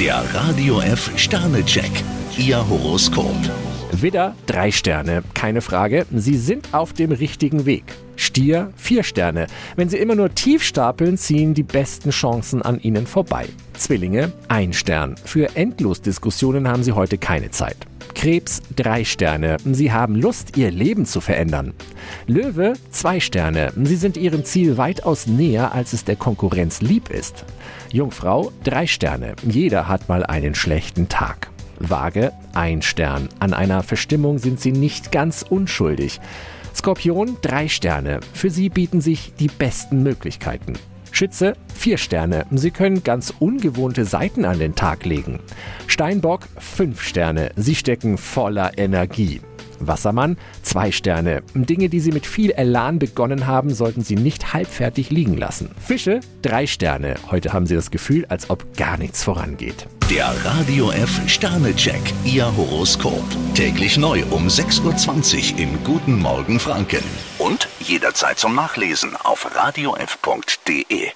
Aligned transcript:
Der 0.00 0.24
Radio 0.34 0.80
F 0.80 1.12
Sternecheck. 1.16 1.92
Ihr 2.36 2.68
Horoskop. 2.68 3.36
Widder, 3.92 4.34
drei 4.46 4.72
Sterne, 4.72 5.22
keine 5.34 5.60
Frage. 5.60 6.04
Sie 6.12 6.36
sind 6.36 6.74
auf 6.74 6.92
dem 6.92 7.12
richtigen 7.12 7.64
Weg. 7.64 7.84
Stier, 8.16 8.72
vier 8.74 9.04
Sterne. 9.04 9.46
Wenn 9.76 9.88
Sie 9.88 9.98
immer 9.98 10.16
nur 10.16 10.34
tief 10.34 10.64
stapeln, 10.64 11.16
ziehen 11.16 11.54
die 11.54 11.62
besten 11.62 12.10
Chancen 12.10 12.60
an 12.60 12.80
Ihnen 12.80 13.06
vorbei. 13.06 13.46
Zwillinge, 13.74 14.32
ein 14.48 14.72
Stern. 14.72 15.14
Für 15.24 15.54
Endlosdiskussionen 15.54 16.66
haben 16.66 16.82
Sie 16.82 16.92
heute 16.92 17.16
keine 17.16 17.52
Zeit. 17.52 17.76
Krebs, 18.24 18.62
drei 18.74 19.04
Sterne. 19.04 19.58
Sie 19.70 19.92
haben 19.92 20.14
Lust, 20.14 20.56
Ihr 20.56 20.70
Leben 20.70 21.04
zu 21.04 21.20
verändern. 21.20 21.74
Löwe, 22.26 22.72
zwei 22.88 23.20
Sterne. 23.20 23.70
Sie 23.76 23.96
sind 23.96 24.16
Ihrem 24.16 24.46
Ziel 24.46 24.78
weitaus 24.78 25.26
näher, 25.26 25.74
als 25.74 25.92
es 25.92 26.04
der 26.04 26.16
Konkurrenz 26.16 26.80
lieb 26.80 27.10
ist. 27.10 27.44
Jungfrau, 27.92 28.50
drei 28.62 28.86
Sterne. 28.86 29.36
Jeder 29.42 29.88
hat 29.88 30.08
mal 30.08 30.24
einen 30.24 30.54
schlechten 30.54 31.10
Tag. 31.10 31.50
Waage, 31.78 32.32
ein 32.54 32.80
Stern. 32.80 33.28
An 33.40 33.52
einer 33.52 33.82
Verstimmung 33.82 34.38
sind 34.38 34.58
Sie 34.58 34.72
nicht 34.72 35.12
ganz 35.12 35.42
unschuldig. 35.42 36.18
Skorpion, 36.74 37.36
drei 37.42 37.68
Sterne. 37.68 38.20
Für 38.32 38.48
Sie 38.48 38.70
bieten 38.70 39.02
sich 39.02 39.34
die 39.38 39.48
besten 39.48 40.02
Möglichkeiten. 40.02 40.78
Schütze, 41.14 41.52
vier 41.72 41.96
Sterne. 41.96 42.44
Sie 42.50 42.72
können 42.72 43.04
ganz 43.04 43.32
ungewohnte 43.38 44.04
Seiten 44.04 44.44
an 44.44 44.58
den 44.58 44.74
Tag 44.74 45.04
legen. 45.04 45.38
Steinbock, 45.94 46.48
fünf 46.58 47.02
Sterne. 47.02 47.52
Sie 47.54 47.76
stecken 47.76 48.18
voller 48.18 48.76
Energie. 48.76 49.40
Wassermann, 49.78 50.38
zwei 50.62 50.90
Sterne. 50.90 51.44
Dinge, 51.54 51.88
die 51.88 52.00
Sie 52.00 52.10
mit 52.10 52.26
viel 52.26 52.50
Elan 52.50 52.98
begonnen 52.98 53.46
haben, 53.46 53.72
sollten 53.72 54.02
Sie 54.02 54.16
nicht 54.16 54.52
halbfertig 54.52 55.10
liegen 55.10 55.36
lassen. 55.36 55.70
Fische, 55.78 56.18
drei 56.42 56.66
Sterne. 56.66 57.14
Heute 57.30 57.52
haben 57.52 57.66
Sie 57.66 57.76
das 57.76 57.92
Gefühl, 57.92 58.26
als 58.28 58.50
ob 58.50 58.76
gar 58.76 58.96
nichts 58.96 59.22
vorangeht. 59.22 59.86
Der 60.10 60.34
Radio 60.44 60.90
F 60.90 61.20
Sternecheck. 61.28 62.02
Ihr 62.24 62.52
Horoskop. 62.56 63.24
Täglich 63.54 63.96
neu 63.96 64.24
um 64.30 64.48
6.20 64.48 65.52
Uhr 65.52 65.58
im 65.60 65.84
Guten 65.84 66.18
Morgen 66.18 66.58
Franken. 66.58 67.04
Und 67.38 67.68
jederzeit 67.78 68.40
zum 68.40 68.56
Nachlesen 68.56 69.14
auf 69.14 69.48
radiof.de. 69.54 71.13